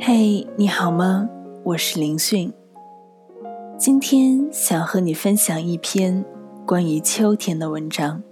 [0.00, 1.28] 嘿，你好吗？
[1.62, 2.52] 我是林讯。
[3.76, 6.24] 今天想和你分享一篇
[6.66, 8.22] 关于秋天的文章。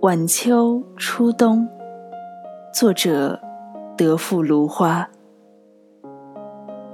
[0.00, 1.68] 晚秋初冬，
[2.72, 3.40] 作者
[3.96, 5.08] 德富芦花。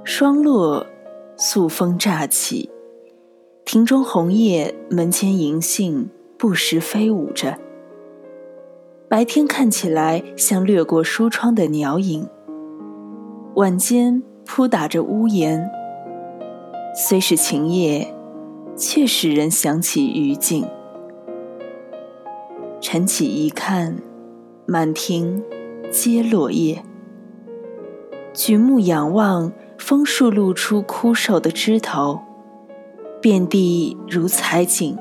[0.03, 0.85] 霜落，
[1.37, 2.69] 素风乍起，
[3.73, 7.57] 庭中红叶，门前银杏不时飞舞着。
[9.07, 12.27] 白天看起来像掠过书窗的鸟影。
[13.55, 15.71] 晚间扑打着屋檐，
[16.93, 18.13] 虽是晴夜，
[18.75, 20.65] 却使人想起余烬。
[22.81, 23.95] 晨起一看，
[24.65, 25.41] 满庭
[25.89, 26.83] 皆落叶。
[28.33, 32.19] 举目仰望，枫树露出枯瘦的枝头，
[33.21, 34.97] 遍地如彩锦。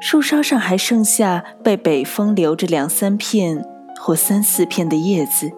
[0.00, 3.64] 树梢上还剩下被北风留着两三片
[4.00, 5.50] 或三四片的叶子。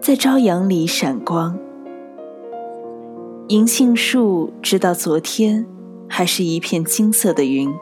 [0.00, 1.58] 在朝阳里闪光。
[3.48, 5.66] 银杏树直到昨天
[6.08, 7.72] 还是一片金色的云，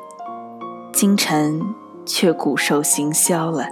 [0.92, 1.62] 今晨
[2.05, 3.66] 却骨瘦形消了。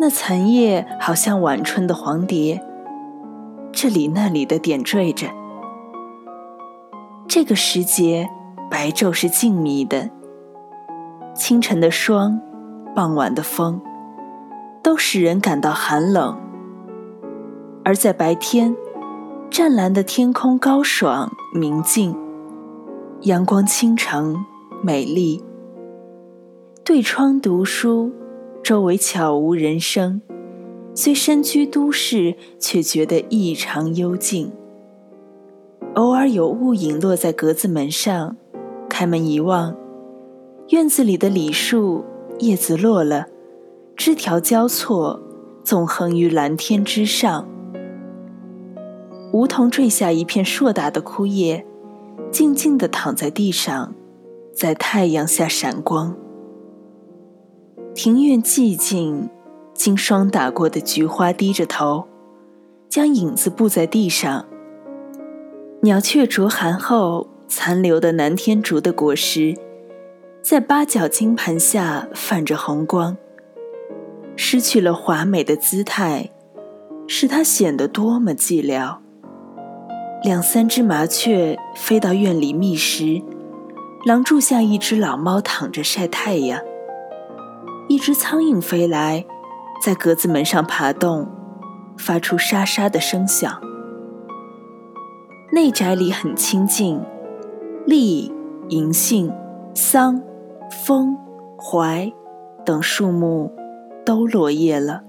[0.00, 2.62] 那残叶好像晚春的黄蝶，
[3.70, 5.28] 这里那里的点缀着。
[7.34, 8.28] 这个时节，
[8.70, 10.10] 白昼是静谧的，
[11.34, 12.38] 清晨的霜，
[12.94, 13.80] 傍晚的风，
[14.82, 16.38] 都使人感到寒冷。
[17.86, 18.76] 而在白天，
[19.48, 22.14] 湛蓝的天空高爽明净，
[23.22, 24.36] 阳光倾城
[24.82, 25.42] 美丽。
[26.84, 28.12] 对窗读书，
[28.62, 30.20] 周围悄无人声，
[30.94, 34.52] 虽身居都市，却觉得异常幽静。
[35.94, 38.34] 偶尔有雾影落在格子门上，
[38.88, 39.76] 开门一望，
[40.70, 42.02] 院子里的李树
[42.38, 43.26] 叶子落了，
[43.94, 45.20] 枝条交错，
[45.62, 47.46] 纵横于蓝天之上。
[49.34, 51.66] 梧桐坠下一片硕大的枯叶，
[52.30, 53.94] 静静地躺在地上，
[54.54, 56.16] 在太阳下闪光。
[57.94, 59.28] 庭院寂静，
[59.74, 62.04] 经霜打过的菊花低着头，
[62.88, 64.46] 将影子布在地上。
[65.84, 69.52] 鸟雀啄寒后残留的南天竹的果实，
[70.40, 73.16] 在八角金盘下泛着红光，
[74.36, 76.30] 失去了华美的姿态，
[77.08, 78.98] 使它显得多么寂寥。
[80.22, 83.20] 两三只麻雀飞到院里觅食，
[84.06, 86.60] 廊柱下一只老猫躺着晒太阳。
[87.88, 89.26] 一只苍蝇飞来，
[89.84, 91.26] 在格子门上爬动，
[91.98, 93.60] 发出沙沙的声响。
[95.54, 96.98] 内宅里很清静，
[97.84, 98.32] 栗、
[98.70, 99.30] 银杏、
[99.74, 100.18] 桑、
[100.70, 101.14] 枫、
[101.58, 102.10] 槐
[102.64, 103.52] 等树木
[104.02, 105.02] 都落叶了，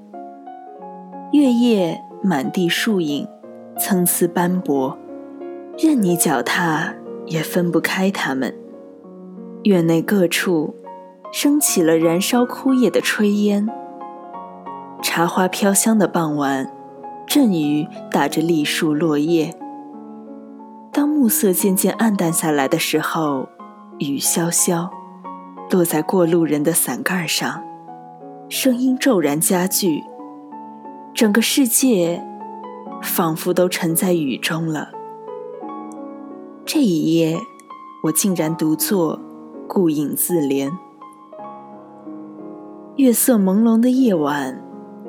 [1.31, 3.25] 月夜满地树影，
[3.77, 4.97] 参差斑驳。
[5.77, 6.93] 任你脚踏，
[7.25, 8.53] 也分不开它们。
[9.63, 10.75] 院内各处
[11.31, 13.69] 升起了燃烧枯叶的炊烟。
[15.01, 16.69] 茶花飘香的傍晚，
[17.25, 19.55] 阵雨打着栗树落叶。
[21.23, 23.47] 暮色渐渐暗淡下来的时候，
[23.97, 24.89] 雨潇潇，
[25.71, 27.63] 落在过路人的伞盖上，
[28.49, 30.03] 声音骤然加剧。
[31.13, 32.21] 整个世界
[33.01, 34.89] 仿佛都沉在雨中了。
[36.65, 37.39] 这一夜，
[38.03, 39.17] 我竟然独坐，
[39.65, 40.69] 顾影自怜。
[42.97, 44.61] 月色朦胧的夜晚，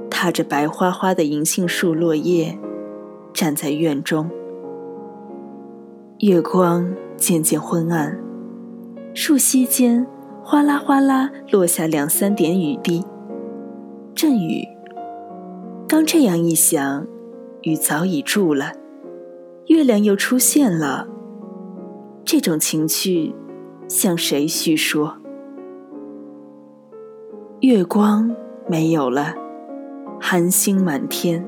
[0.09, 2.57] 踏着白花花的银杏树落叶，
[3.33, 4.31] 站在院中。
[6.21, 8.17] 月光渐渐昏暗，
[9.15, 10.07] 树隙间
[10.45, 13.05] 哗啦哗啦落下两三点雨滴。
[14.15, 14.65] 阵雨。
[15.89, 17.05] 刚这样一想，
[17.63, 18.73] 雨早已住了，
[19.67, 21.09] 月亮又出现了。
[22.25, 23.35] 这种情趣，
[23.89, 25.17] 向谁叙说？
[27.59, 28.35] 月光
[28.69, 29.35] 没有了，
[30.21, 31.45] 寒星满天。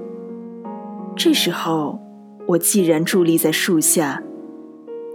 [1.14, 2.00] 这时候，
[2.48, 4.22] 我既然伫立在树下，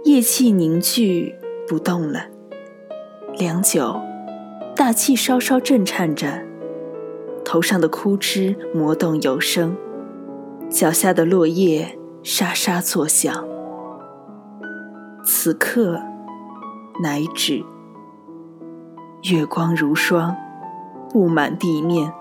[0.04, 1.32] 夜气凝聚
[1.68, 2.26] 不动了。
[3.38, 4.00] 良久，
[4.74, 6.42] 大气稍稍震颤着，
[7.44, 9.76] 头上的枯枝磨动有声，
[10.68, 13.46] 脚下的落叶沙沙作响。
[15.24, 16.00] 此刻，
[17.00, 17.62] 乃止。
[19.30, 20.34] 月光如霜，
[21.10, 22.12] 布满地面。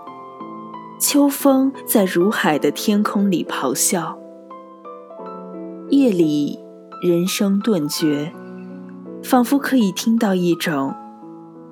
[0.99, 4.19] 秋风在如海的天空里咆哮。
[5.89, 6.59] 夜里
[7.01, 8.31] 人声顿觉，
[9.23, 10.93] 仿佛可以听到一种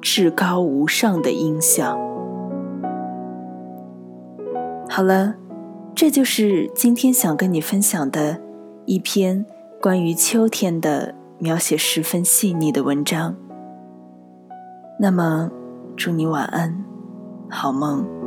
[0.01, 1.99] 至高无上的音响。
[4.89, 5.35] 好了，
[5.93, 8.41] 这就是今天想跟你分享的
[8.85, 9.45] 一篇
[9.79, 13.35] 关于秋天的描写，十分细腻的文章。
[14.99, 15.51] 那么，
[15.95, 16.83] 祝你晚安，
[17.47, 18.19] 好梦。